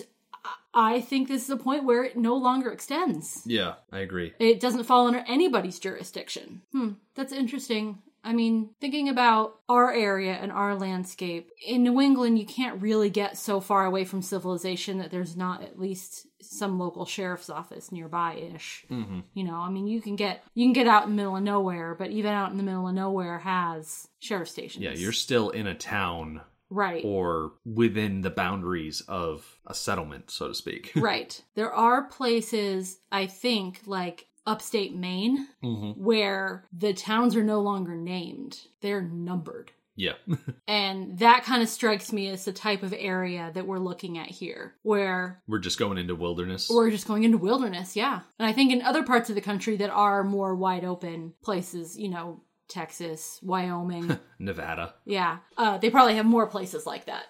I 0.75 1.01
think 1.01 1.27
this 1.29 1.45
is 1.45 1.51
a 1.51 1.57
point 1.57 1.85
where 1.85 2.05
it 2.05 2.17
no 2.17 2.37
longer 2.37 2.71
extends. 2.71 3.43
Yeah, 3.47 3.75
I 3.91 3.99
agree. 4.01 4.35
It 4.39 4.61
doesn't 4.61 4.85
fall 4.85 5.07
under 5.09 5.25
anybody's 5.27 5.79
jurisdiction. 5.79 6.61
Hmm, 6.73 6.91
that's 7.17 7.33
interesting. 7.33 7.99
I 8.29 8.35
mean, 8.35 8.69
thinking 8.79 9.09
about 9.09 9.55
our 9.71 9.91
area 9.91 10.35
and 10.35 10.53
our 10.53 10.75
landscape, 10.75 11.51
in 11.67 11.83
New 11.83 11.99
England, 11.99 12.39
you 12.39 12.45
can't 12.45 12.83
really 12.83 13.09
get 13.09 13.39
so 13.39 13.59
far 13.59 13.87
away 13.87 14.05
from 14.05 14.21
civilization 14.21 14.99
that 14.99 15.11
there's 15.11 15.35
not 15.35 15.63
at 15.63 15.79
least 15.79 16.27
some 16.43 16.79
local 16.79 17.07
sheriff's 17.07 17.49
office 17.49 17.91
nearby 17.91 18.35
ish. 18.35 18.85
Mm-hmm. 18.91 19.21
You 19.33 19.45
know, 19.45 19.55
I 19.55 19.71
mean, 19.71 19.87
you 19.87 20.03
can 20.03 20.15
get 20.15 20.45
you 20.53 20.67
can 20.67 20.75
get 20.75 20.87
out 20.87 21.05
in 21.05 21.11
the 21.11 21.17
middle 21.17 21.39
of 21.39 21.43
nowhere, 21.43 21.95
but 21.95 22.11
even 22.11 22.35
out 22.35 22.51
in 22.51 22.59
the 22.59 22.63
middle 22.63 22.87
of 22.87 22.95
nowhere 22.95 23.39
has 23.39 24.09
sheriff 24.19 24.51
stations. 24.51 24.85
Yeah, 24.85 24.93
you're 24.93 25.13
still 25.13 25.49
in 25.49 25.67
a 25.67 25.75
town 25.75 26.43
right. 26.71 27.03
or 27.05 27.53
within 27.65 28.21
the 28.21 28.31
boundaries 28.31 29.01
of 29.09 29.59
a 29.67 29.75
settlement, 29.75 30.31
so 30.31 30.49
to 30.49 30.55
speak. 30.55 30.93
right. 30.97 31.43
There 31.55 31.73
are 31.73 32.05
places, 32.05 32.99
I 33.11 33.27
think, 33.27 33.81
like 33.87 34.27
upstate 34.49 34.95
Maine, 34.97 35.49
Mm-hmm. 35.63 36.03
where 36.03 36.65
the 36.73 36.93
towns 36.95 37.37
are 37.37 37.45
no 37.45 37.61
longer 37.61 37.95
named, 37.97 38.59
they're 38.81 39.03
numbered. 39.03 39.73
Yeah. 39.97 40.13
And 40.69 41.19
that 41.19 41.45
kind 41.45 41.63
of 41.63 41.69
strikes 41.69 42.13
me 42.13 42.29
as 42.29 42.45
the 42.45 42.53
type 42.53 42.83
of 42.83 42.95
area 42.97 43.51
that 43.55 43.67
we're 43.67 43.79
looking 43.79 44.17
at 44.19 44.29
here, 44.29 44.75
where 44.83 45.43
We're 45.49 45.59
just 45.59 45.79
going 45.79 45.99
into 45.99 46.15
wilderness. 46.15 46.69
we're 46.71 46.91
just 46.91 47.07
going 47.09 47.25
into 47.25 47.39
wilderness, 47.39 47.97
yeah. 47.97 48.21
And 48.39 48.47
I 48.47 48.53
think 48.53 48.71
in 48.73 48.83
other 48.83 49.03
parts 49.03 49.29
of 49.31 49.35
the 49.35 49.41
country 49.41 49.77
that 49.79 49.91
are 49.91 50.23
more 50.25 50.55
wide 50.55 50.85
open 50.85 51.33
places, 51.43 51.99
you 51.99 52.09
know, 52.11 52.43
Texas, 52.69 53.41
Wyoming, 53.43 54.19
Nevada. 54.39 54.95
yeah, 55.07 55.39
uh, 55.57 55.79
they 55.79 55.89
probably 55.91 56.17
have 56.17 56.27
more 56.27 56.47
places 56.47 56.85
like 56.87 57.07
that. 57.07 57.25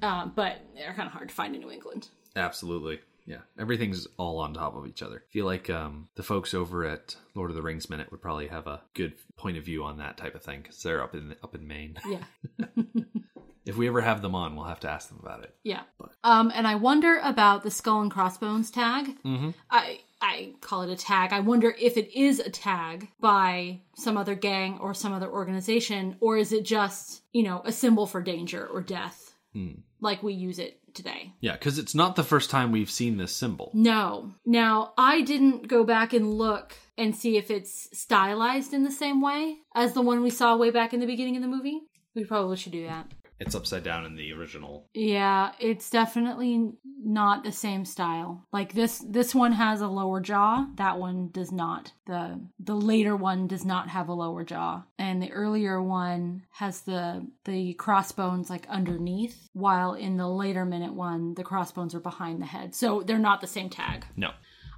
Um, 0.00 0.32
but 0.34 0.58
they're 0.76 0.94
kind 0.94 1.06
of 1.08 1.12
hard 1.12 1.28
to 1.28 1.34
find 1.34 1.54
in 1.54 1.60
New 1.60 1.70
England. 1.70 2.08
Absolutely. 2.36 3.00
Yeah. 3.26 3.38
Everything's 3.58 4.06
all 4.16 4.38
on 4.38 4.54
top 4.54 4.76
of 4.76 4.86
each 4.86 5.02
other. 5.02 5.22
I 5.28 5.32
feel 5.32 5.46
like 5.46 5.70
um, 5.70 6.08
the 6.16 6.22
folks 6.22 6.54
over 6.54 6.84
at 6.84 7.16
Lord 7.34 7.50
of 7.50 7.56
the 7.56 7.62
Rings 7.62 7.88
Minute 7.88 8.10
would 8.10 8.22
probably 8.22 8.48
have 8.48 8.66
a 8.66 8.82
good 8.94 9.14
point 9.36 9.56
of 9.58 9.64
view 9.64 9.84
on 9.84 9.98
that 9.98 10.16
type 10.16 10.34
of 10.34 10.42
thing 10.42 10.62
because 10.62 10.82
they're 10.82 11.02
up 11.02 11.14
in 11.14 11.34
up 11.42 11.54
in 11.54 11.66
Maine. 11.66 11.96
Yeah. 12.08 12.24
if 13.64 13.76
we 13.76 13.86
ever 13.88 14.00
have 14.00 14.22
them 14.22 14.34
on, 14.34 14.56
we'll 14.56 14.64
have 14.66 14.80
to 14.80 14.90
ask 14.90 15.08
them 15.08 15.20
about 15.22 15.44
it. 15.44 15.54
Yeah. 15.62 15.82
Um, 16.24 16.50
and 16.54 16.66
I 16.66 16.74
wonder 16.74 17.20
about 17.22 17.62
the 17.62 17.70
skull 17.70 18.02
and 18.02 18.10
crossbones 18.10 18.70
tag. 18.70 19.06
Mm-hmm. 19.24 19.50
I 19.70 20.00
I 20.20 20.52
call 20.60 20.82
it 20.82 20.90
a 20.90 20.96
tag. 20.96 21.32
I 21.32 21.40
wonder 21.40 21.74
if 21.78 21.96
it 21.96 22.16
is 22.16 22.38
a 22.40 22.50
tag 22.50 23.08
by 23.20 23.80
some 23.96 24.16
other 24.16 24.34
gang 24.34 24.78
or 24.80 24.94
some 24.94 25.12
other 25.12 25.30
organization, 25.30 26.16
or 26.20 26.36
is 26.36 26.52
it 26.52 26.64
just 26.64 27.22
you 27.32 27.42
know 27.44 27.62
a 27.64 27.72
symbol 27.72 28.06
for 28.06 28.20
danger 28.22 28.66
or 28.66 28.80
death, 28.80 29.34
Hmm. 29.52 29.80
like 30.00 30.22
we 30.22 30.32
use 30.32 30.58
it 30.58 30.80
today? 30.94 31.32
Yeah, 31.40 31.52
because 31.52 31.78
it's 31.78 31.94
not 31.94 32.16
the 32.16 32.24
first 32.24 32.50
time 32.50 32.72
we've 32.72 32.90
seen 32.90 33.16
this 33.16 33.34
symbol. 33.34 33.70
No. 33.74 34.34
Now 34.44 34.92
I 34.96 35.22
didn't 35.22 35.68
go 35.68 35.84
back 35.84 36.12
and 36.12 36.32
look 36.32 36.74
and 36.96 37.16
see 37.16 37.36
if 37.36 37.50
it's 37.50 37.88
stylized 37.98 38.72
in 38.72 38.84
the 38.84 38.90
same 38.90 39.20
way 39.22 39.56
as 39.74 39.92
the 39.92 40.02
one 40.02 40.22
we 40.22 40.30
saw 40.30 40.56
way 40.56 40.70
back 40.70 40.92
in 40.92 41.00
the 41.00 41.06
beginning 41.06 41.36
of 41.36 41.42
the 41.42 41.48
movie. 41.48 41.80
We 42.14 42.24
probably 42.24 42.56
should 42.56 42.72
do 42.72 42.86
that. 42.86 43.06
It's 43.42 43.54
upside 43.54 43.82
down 43.82 44.04
in 44.06 44.14
the 44.16 44.32
original. 44.32 44.86
Yeah, 44.94 45.52
it's 45.58 45.90
definitely 45.90 46.72
not 47.04 47.42
the 47.42 47.52
same 47.52 47.84
style. 47.84 48.46
Like 48.52 48.72
this 48.72 48.98
this 49.08 49.34
one 49.34 49.52
has 49.52 49.80
a 49.80 49.88
lower 49.88 50.20
jaw, 50.20 50.66
that 50.76 50.98
one 50.98 51.28
does 51.32 51.50
not. 51.50 51.92
The 52.06 52.40
the 52.60 52.74
later 52.76 53.16
one 53.16 53.48
does 53.48 53.64
not 53.64 53.88
have 53.88 54.08
a 54.08 54.12
lower 54.14 54.44
jaw. 54.44 54.84
And 54.98 55.20
the 55.20 55.32
earlier 55.32 55.82
one 55.82 56.44
has 56.52 56.82
the 56.82 57.26
the 57.44 57.74
crossbones 57.74 58.48
like 58.48 58.66
underneath, 58.68 59.48
while 59.52 59.94
in 59.94 60.16
the 60.16 60.28
later 60.28 60.64
minute 60.64 60.94
one 60.94 61.34
the 61.34 61.44
crossbones 61.44 61.94
are 61.94 62.00
behind 62.00 62.40
the 62.40 62.46
head. 62.46 62.74
So 62.74 63.02
they're 63.02 63.18
not 63.18 63.40
the 63.40 63.46
same 63.46 63.68
tag. 63.70 64.06
No. 64.16 64.30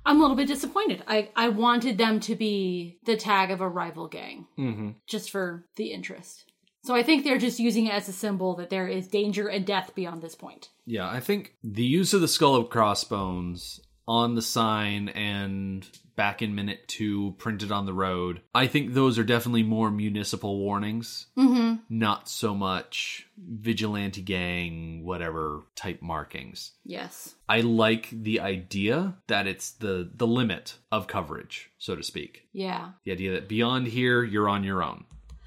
I'm 0.06 0.18
a 0.18 0.20
little 0.20 0.36
bit 0.36 0.48
disappointed. 0.48 1.02
I 1.06 1.30
I 1.36 1.48
wanted 1.50 1.98
them 1.98 2.20
to 2.20 2.34
be 2.34 2.98
the 3.04 3.16
tag 3.16 3.50
of 3.50 3.60
a 3.60 3.68
rival 3.68 4.06
gang 4.08 4.46
Mm-hmm. 4.58 4.90
just 5.06 5.30
for 5.30 5.66
the 5.76 5.92
interest. 5.92 6.44
So 6.84 6.94
I 6.94 7.02
think 7.02 7.24
they're 7.24 7.38
just 7.38 7.58
using 7.58 7.86
it 7.86 7.94
as 7.94 8.08
a 8.08 8.12
symbol 8.12 8.54
that 8.56 8.70
there 8.70 8.86
is 8.86 9.08
danger 9.08 9.48
and 9.48 9.64
death 9.66 9.94
beyond 9.94 10.22
this 10.22 10.34
point. 10.34 10.68
Yeah, 10.84 11.08
I 11.08 11.20
think 11.20 11.54
the 11.64 11.82
use 11.82 12.12
of 12.12 12.20
the 12.20 12.28
skull 12.28 12.54
of 12.56 12.68
crossbones 12.68 13.80
on 14.06 14.34
the 14.34 14.42
sign 14.42 15.08
and 15.08 15.86
back 16.14 16.42
in 16.42 16.54
minute 16.54 16.86
two 16.86 17.34
printed 17.38 17.72
on 17.72 17.86
the 17.86 17.94
road, 17.94 18.42
I 18.54 18.66
think 18.66 18.92
those 18.92 19.18
are 19.18 19.24
definitely 19.24 19.62
more 19.62 19.90
municipal 19.90 20.58
warnings, 20.58 21.26
Mm-hmm. 21.38 21.76
not 21.88 22.28
so 22.28 22.54
much 22.54 23.26
vigilante 23.38 24.20
gang, 24.20 25.04
whatever 25.04 25.62
type 25.74 26.02
markings. 26.02 26.72
Yes. 26.84 27.34
I 27.48 27.62
like 27.62 28.10
the 28.12 28.40
idea 28.40 29.16
that 29.26 29.46
it's 29.46 29.70
the 29.72 30.10
the 30.14 30.26
limit 30.26 30.76
of 30.92 31.06
coverage, 31.06 31.70
so 31.78 31.96
to 31.96 32.02
speak. 32.02 32.46
Yeah. 32.52 32.90
The 33.04 33.12
idea 33.12 33.32
that 33.32 33.48
beyond 33.48 33.86
here, 33.88 34.22
you're 34.22 34.50
on 34.50 34.64
your 34.64 34.82
own. 34.82 35.04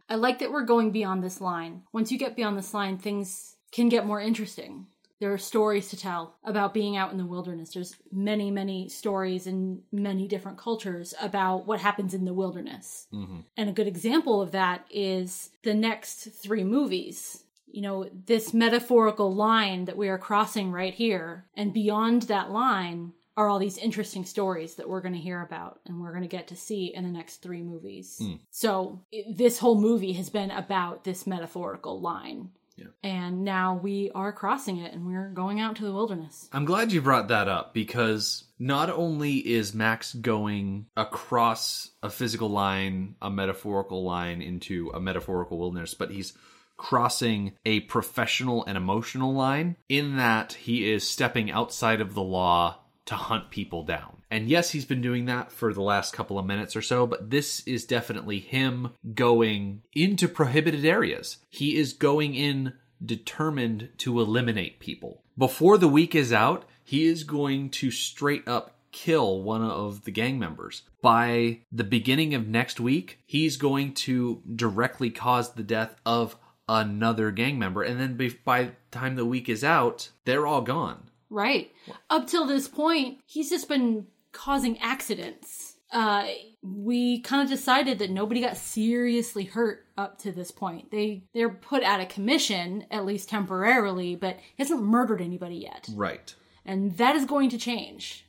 I 0.10 0.16
like 0.16 0.40
that 0.40 0.52
we're 0.52 0.64
going 0.64 0.92
beyond 0.92 1.24
this 1.24 1.42
line. 1.42 1.84
Once 1.92 2.12
you 2.12 2.18
get 2.18 2.36
beyond 2.36 2.58
this 2.58 2.74
line, 2.74 2.98
things 2.98 3.56
can 3.72 3.90
get 3.90 4.06
more 4.06 4.22
interesting. 4.22 4.88
There 5.20 5.34
are 5.34 5.38
stories 5.40 5.90
to 5.90 5.98
tell 5.98 6.36
about 6.44 6.76
being 6.76 6.96
out 6.96 7.12
in 7.12 7.18
the 7.18 7.26
wilderness. 7.26 7.74
There's 7.74 7.96
many, 8.12 8.52
many 8.52 8.88
stories 8.88 9.48
in 9.48 9.82
many 9.92 10.28
different 10.28 10.60
cultures 10.60 11.16
about 11.20 11.66
what 11.66 11.80
happens 11.80 12.14
in 12.14 12.26
the 12.26 12.36
wilderness. 12.36 13.08
Mhm. 13.12 13.44
And 13.58 13.70
a 13.70 13.74
good 13.74 13.88
example 13.88 14.42
of 14.42 14.52
that 14.52 14.86
is 14.92 15.50
the 15.64 15.74
next 15.74 16.30
three 16.34 16.64
movies. 16.64 17.44
You 17.66 17.82
know, 17.82 18.10
this 18.26 18.54
metaphorical 18.54 19.34
line 19.34 19.86
that 19.86 19.98
we 19.98 20.08
are 20.08 20.20
crossing 20.20 20.72
right 20.72 20.94
here, 20.94 21.46
and 21.56 21.74
beyond 21.74 22.24
that 22.24 22.52
line 22.52 23.14
are 23.38 23.48
all 23.48 23.60
these 23.60 23.78
interesting 23.78 24.26
stories 24.26 24.76
that 24.76 24.90
we're 24.90 25.02
going 25.02 25.14
to 25.14 25.20
hear 25.20 25.42
about 25.42 25.80
and 25.86 26.02
we're 26.02 26.12
going 26.12 26.24
to 26.24 26.28
get 26.28 26.48
to 26.48 26.56
see 26.56 26.88
in 26.94 27.04
the 27.04 27.10
next 27.12 27.38
three 27.44 27.62
movies. 27.62 28.18
Hmm. 28.20 28.34
So, 28.50 29.04
i- 29.14 29.24
this 29.32 29.60
whole 29.60 29.80
movie 29.80 30.14
has 30.14 30.30
been 30.30 30.52
about 30.52 31.04
this 31.04 31.26
metaphorical 31.28 32.02
line. 32.02 32.50
Yeah. 32.76 32.86
And 33.04 33.44
now 33.44 33.80
we 33.82 34.12
are 34.14 34.32
crossing 34.32 34.78
it 34.78 34.94
and 34.94 35.08
we're 35.08 35.30
going 35.32 35.60
out 35.60 35.78
to 35.78 35.84
the 35.84 35.92
wilderness. 35.94 36.48
I'm 36.54 36.66
glad 36.66 36.92
you 36.92 37.02
brought 37.02 37.30
that 37.30 37.48
up 37.48 37.74
because 37.74 38.44
not 38.60 38.92
only 38.92 39.36
is 39.38 39.74
Max 39.74 40.14
going 40.14 40.86
across 40.96 41.90
a 42.04 42.10
physical 42.12 42.50
line, 42.50 43.16
a 43.20 43.32
metaphorical 43.32 44.04
line 44.04 44.42
into 44.44 44.92
a 44.94 45.00
metaphorical 45.00 45.58
wilderness, 45.58 45.96
but 45.96 46.12
he's 46.12 46.34
crossing 46.78 47.54
a 47.66 47.80
professional 47.82 48.64
and 48.66 48.78
emotional 48.78 49.34
line 49.34 49.76
in 49.90 50.18
that 50.18 50.54
he 50.54 50.92
is 50.92 51.08
stepping 51.08 51.50
outside 51.50 52.00
of 52.00 52.14
the 52.14 52.22
law 52.22 52.78
to 53.08 53.16
hunt 53.16 53.50
people 53.50 53.84
down. 53.84 54.18
And 54.30 54.48
yes, 54.48 54.70
he's 54.70 54.86
been 54.86 55.02
doing 55.02 55.26
that 55.26 55.52
for 55.52 55.74
the 55.74 55.82
last 55.82 56.14
couple 56.14 56.38
of 56.38 56.46
minutes 56.46 56.76
or 56.76 56.82
so, 56.82 57.08
but 57.08 57.30
this 57.30 57.62
is 57.62 57.86
definitely 57.86 58.40
him 58.40 58.92
going 59.14 59.82
into 59.94 60.28
prohibited 60.28 60.86
areas. 60.86 61.38
He 61.50 61.76
is 61.78 61.94
going 61.94 62.36
in 62.36 62.74
determined 63.04 63.90
to 64.00 64.20
eliminate 64.20 64.80
people. 64.80 65.24
Before 65.38 65.78
the 65.78 65.88
week 65.88 66.16
is 66.16 66.34
out, 66.34 66.66
he 66.84 67.06
is 67.06 67.24
going 67.24 67.70
to 67.72 67.92
straight 67.92 68.48
up 68.48 68.78
kill 68.92 69.42
one 69.44 69.62
of 69.62 70.04
the 70.04 70.12
gang 70.12 70.40
members. 70.40 70.84
By 71.02 71.60
the 71.72 71.84
beginning 71.84 72.34
of 72.34 72.48
next 72.48 72.80
week, 72.80 73.20
he's 73.26 73.56
going 73.58 73.94
to 73.94 74.42
directly 74.56 75.12
cause 75.12 75.54
the 75.54 75.64
death 75.64 75.96
of 76.06 76.36
another 76.68 77.32
gang 77.32 77.60
member. 77.60 77.84
And 77.84 78.00
then 78.00 78.18
by 78.44 78.64
the 78.64 78.72
time 78.92 79.16
the 79.16 79.26
week 79.26 79.48
is 79.48 79.64
out, 79.64 80.10
they're 80.26 80.48
all 80.48 80.62
gone. 80.62 81.10
Right. 81.30 81.72
Up 82.10 82.28
till 82.28 82.46
this 82.46 82.68
point, 82.68 83.20
he's 83.26 83.50
just 83.50 83.68
been 83.68 84.08
causing 84.32 84.78
accidents. 84.80 85.76
Uh, 85.92 86.26
we 86.62 87.22
kind 87.22 87.42
of 87.44 87.50
decided 87.50 88.00
that 88.00 88.10
nobody 88.12 88.42
got 88.42 88.58
seriously 88.58 89.46
hurt 89.46 89.86
up 89.98 90.18
to 90.20 90.32
this 90.32 90.52
point. 90.52 90.92
They 90.92 91.24
they're 91.34 91.50
put 91.50 91.82
out 91.84 92.02
of 92.02 92.10
commission 92.10 92.86
at 92.92 93.06
least 93.06 93.30
temporarily, 93.30 94.16
but 94.16 94.36
he 94.36 94.64
hasn't 94.64 94.84
murdered 94.84 95.22
anybody 95.22 95.56
yet, 95.56 95.88
Right. 95.94 96.36
and 96.66 96.98
that 96.98 97.16
is 97.16 97.26
going 97.26 97.50
to 97.52 97.58
change. 97.58 98.26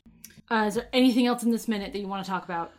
Uh, 0.51 0.65
is 0.69 0.75
there 0.77 0.89
anything 0.93 1.27
else 1.27 1.43
in 1.43 1.51
this 1.51 1.67
minute 1.69 1.93
that 1.93 1.99
you 1.99 2.07
want 2.07 2.25
to 2.25 2.31
talk 2.31 2.45
about? 2.45 2.73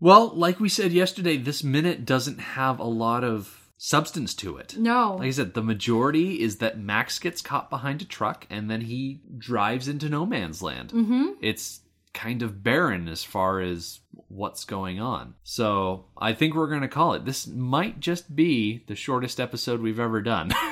Well, 0.00 0.28
like 0.34 0.58
we 0.58 0.68
said 0.68 0.92
yesterday, 0.92 1.36
this 1.36 1.62
minute 1.62 2.04
doesn't 2.04 2.38
have 2.40 2.80
a 2.80 2.84
lot 2.84 3.22
of 3.24 3.61
substance 3.78 4.34
to 4.34 4.56
it. 4.56 4.76
No. 4.76 5.16
Like 5.16 5.28
I 5.28 5.30
said, 5.30 5.54
the 5.54 5.62
majority 5.62 6.40
is 6.40 6.58
that 6.58 6.78
Max 6.78 7.18
gets 7.18 7.42
caught 7.42 7.70
behind 7.70 8.02
a 8.02 8.04
truck 8.06 8.46
and 8.48 8.70
then 8.70 8.82
he 8.82 9.20
drives 9.38 9.88
into 9.88 10.08
no 10.08 10.24
man's 10.24 10.62
land. 10.62 10.90
Mm-hmm. 10.90 11.30
It's 11.40 11.80
kind 12.12 12.42
of 12.42 12.62
barren 12.62 13.08
as 13.08 13.24
far 13.24 13.60
as 13.60 14.00
what's 14.28 14.64
going 14.64 15.00
on. 15.00 15.34
So 15.44 16.06
I 16.16 16.32
think 16.32 16.54
we're 16.54 16.68
going 16.68 16.82
to 16.82 16.88
call 16.88 17.14
it. 17.14 17.24
This 17.24 17.46
might 17.46 18.00
just 18.00 18.34
be 18.34 18.84
the 18.86 18.94
shortest 18.94 19.40
episode 19.40 19.80
we've 19.80 20.00
ever 20.00 20.20
done. 20.20 20.52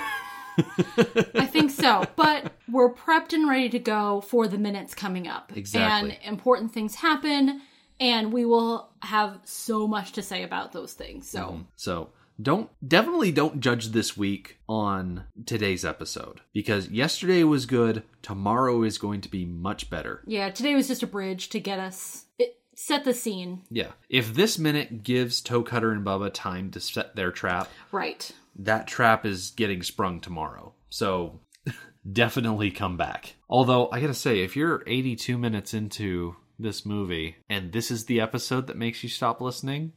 I 0.59 1.49
think 1.51 1.71
so. 1.71 2.05
But 2.17 2.53
we're 2.71 2.93
prepped 2.93 3.33
and 3.33 3.49
ready 3.49 3.69
to 3.71 3.79
go 3.79 4.21
for 4.21 4.49
the 4.49 4.59
minutes 4.59 4.95
coming 4.95 5.27
up. 5.27 5.53
Exactly. 5.57 6.13
And 6.13 6.19
important 6.25 6.73
things 6.73 6.97
happen, 6.97 7.63
and 7.99 8.33
we 8.33 8.45
will 8.45 8.91
have 9.03 9.41
so 9.45 9.87
much 9.87 10.13
to 10.13 10.23
say 10.23 10.43
about 10.43 10.73
those 10.73 10.93
things. 10.93 11.29
So. 11.29 11.65
so 11.77 12.11
don't 12.41 12.71
definitely 12.87 13.33
don't 13.33 13.61
judge 13.61 13.89
this 13.89 14.17
week 14.17 14.59
on 14.69 15.25
today's 15.47 15.85
episode 15.85 16.41
because 16.53 16.89
yesterday 16.89 17.43
was 17.45 17.67
good. 17.67 18.03
Tomorrow 18.23 18.83
is 18.83 18.99
going 18.99 19.21
to 19.23 19.29
be 19.29 19.45
much 19.45 19.91
better. 19.91 20.23
Yeah, 20.27 20.51
today 20.51 20.75
was 20.75 20.89
just 20.89 21.03
a 21.03 21.07
bridge 21.07 21.49
to 21.51 21.61
get 21.61 21.79
us. 21.79 22.25
It 22.39 22.59
set 22.75 23.05
the 23.05 23.13
scene. 23.15 23.63
Yeah. 23.71 23.93
If 24.09 24.35
this 24.35 24.59
minute 24.59 25.03
gives 25.03 25.41
Toe 25.41 25.63
Cutter 25.63 25.91
and 25.93 26.05
Bubba 26.07 26.33
time 26.33 26.71
to 26.71 26.81
set 26.81 27.15
their 27.17 27.31
trap, 27.33 27.69
Right. 27.93 28.31
that 28.57 28.87
trap 28.87 29.27
is 29.27 29.51
getting 29.51 29.83
sprung 29.83 30.21
tomorrow. 30.21 30.73
So 30.89 31.41
definitely 32.13 32.71
come 32.71 32.97
back. 32.97 33.35
Although 33.49 33.89
I 33.93 34.01
gotta 34.01 34.15
say, 34.15 34.41
if 34.41 34.57
you're 34.57 34.83
82 34.87 35.37
minutes 35.37 35.75
into 35.75 36.37
this 36.59 36.85
movie 36.85 37.37
and 37.49 37.73
this 37.73 37.91
is 37.91 38.05
the 38.05 38.21
episode 38.21 38.67
that 38.67 38.77
makes 38.77 39.03
you 39.03 39.09
stop 39.09 39.41
listening, 39.41 39.93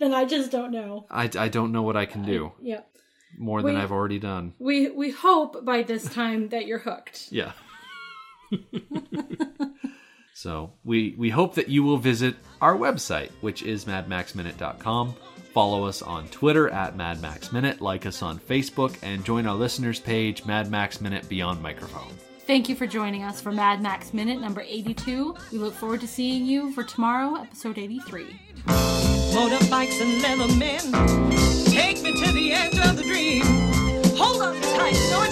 Then 0.00 0.12
I 0.14 0.24
just 0.24 0.50
don't 0.50 0.72
know. 0.72 1.06
I, 1.10 1.30
I 1.38 1.48
don't 1.48 1.70
know 1.72 1.82
what 1.82 1.96
I 1.96 2.06
can 2.06 2.24
do 2.24 2.52
Yeah. 2.60 2.80
more 3.38 3.62
than 3.62 3.76
I've 3.76 3.92
already 3.92 4.18
done. 4.18 4.54
We 4.58 4.90
we 4.90 5.10
hope 5.10 5.64
by 5.64 5.82
this 5.82 6.04
time 6.12 6.48
that 6.48 6.66
you're 6.66 6.78
hooked. 6.80 7.28
Yeah. 7.40 7.52
so 10.34 10.72
we 10.84 11.14
we 11.18 11.30
hope 11.30 11.54
that 11.54 11.68
you 11.68 11.82
will 11.84 11.98
visit 11.98 12.34
our 12.60 12.76
website, 12.76 13.30
which 13.40 13.62
is 13.62 13.84
madmaxminute.com. 13.84 15.14
Follow 15.52 15.84
us 15.84 16.00
on 16.02 16.28
Twitter 16.28 16.68
at 16.70 16.96
madmaxminute, 16.96 17.80
like 17.80 18.06
us 18.06 18.22
on 18.22 18.38
Facebook, 18.38 18.96
and 19.02 19.24
join 19.24 19.46
our 19.46 19.54
listeners 19.56 19.98
page, 20.00 20.44
Mad 20.46 20.70
Max 20.70 21.00
Minute 21.00 21.28
Beyond 21.28 21.60
Microphone. 21.62 22.12
Thank 22.50 22.68
you 22.68 22.74
for 22.74 22.88
joining 22.88 23.22
us 23.22 23.40
for 23.40 23.52
Mad 23.52 23.80
Max 23.80 24.12
Minute 24.12 24.40
number 24.40 24.60
82. 24.60 25.36
We 25.52 25.58
look 25.58 25.72
forward 25.72 26.00
to 26.00 26.08
seeing 26.08 26.44
you 26.44 26.72
for 26.72 26.82
tomorrow, 26.82 27.40
episode 27.40 27.78
83. 27.78 28.24
Motorbikes 28.66 30.00
and 30.00 30.20
leather 30.20 30.52
men, 30.56 30.80
take 31.66 32.02
me 32.02 32.12
to 32.12 32.32
the 32.32 32.50
end 32.52 32.76
of 32.80 32.96
the 32.96 33.04
dream. 33.04 33.42
Hold 34.16 34.42
on 34.42 34.60
tight, 34.60 34.94
so 34.94 35.22